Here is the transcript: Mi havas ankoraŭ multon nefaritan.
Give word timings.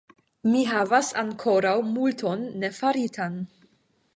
Mi 0.51 0.61
havas 0.69 1.11
ankoraŭ 1.23 1.73
multon 1.91 2.43
nefaritan. 2.65 3.37